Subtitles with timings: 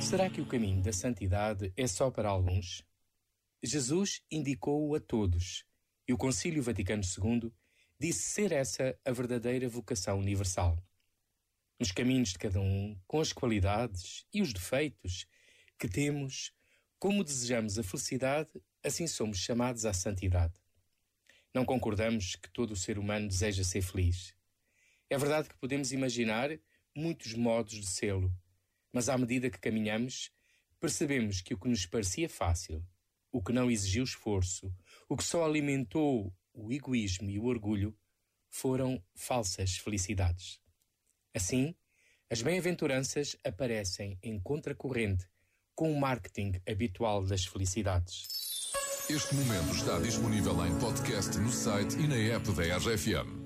[0.00, 2.84] Será que o caminho da santidade é só para alguns?
[3.62, 5.64] Jesus indicou-o a todos
[6.08, 7.52] e o Concílio Vaticano II
[7.96, 10.82] disse ser essa a verdadeira vocação universal.
[11.78, 15.28] Nos caminhos de cada um, com as qualidades e os defeitos
[15.78, 16.52] que temos,
[16.98, 18.50] como desejamos a felicidade,
[18.82, 20.54] assim somos chamados à santidade.
[21.54, 24.34] Não concordamos que todo o ser humano deseja ser feliz.
[25.08, 26.50] É verdade que podemos imaginar
[26.94, 28.32] muitos modos de sê-lo,
[28.92, 30.30] mas à medida que caminhamos,
[30.78, 32.84] percebemos que o que nos parecia fácil,
[33.32, 34.74] o que não exigiu esforço,
[35.08, 37.96] o que só alimentou o egoísmo e o orgulho,
[38.48, 40.60] foram falsas felicidades.
[41.34, 41.74] Assim,
[42.28, 45.28] as bem-aventuranças aparecem em contracorrente
[45.74, 48.26] com o marketing habitual das felicidades.
[49.08, 53.39] Este momento está disponível em podcast no site e na app da RFM.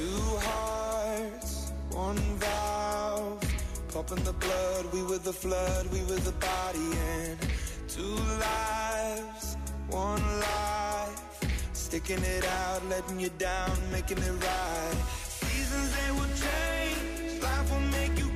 [0.00, 3.44] Two hearts, one valve,
[3.92, 4.86] pumping the blood.
[4.94, 7.38] We were the flood, we were the body, and
[7.86, 8.16] two
[8.48, 9.58] lives,
[9.90, 11.20] one life,
[11.74, 14.96] sticking it out, letting you down, making it right.
[15.26, 18.29] Seasons they will change, life will make you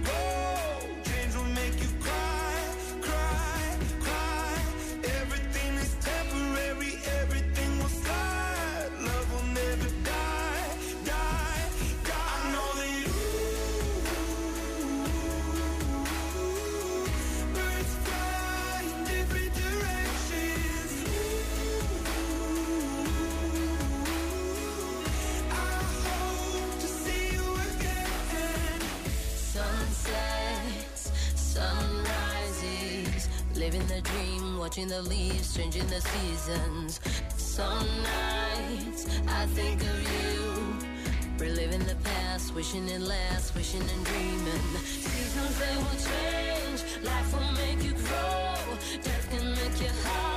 [33.75, 37.01] Living the dream, watching the leaves, changing the seasons.
[37.37, 41.45] Some nights I think of you.
[41.45, 44.63] Reliving the past, wishing it lasts, wishing and dreaming.
[44.85, 48.55] Seasons they will change, life will make you grow.
[49.03, 50.34] Death can make you hide,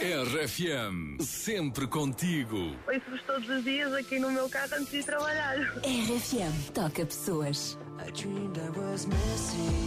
[0.00, 2.74] RFM, sempre contigo.
[2.88, 5.58] Ouço-vos todos os dias aqui no meu carro antes de ir trabalhar.
[5.84, 7.78] RFM, toca pessoas.
[7.98, 9.84] I dreamed I was missing.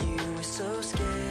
[0.00, 1.21] You were so scared.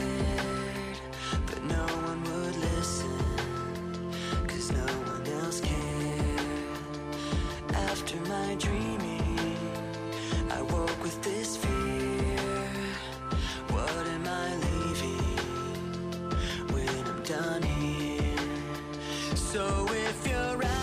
[19.34, 20.81] So if you're out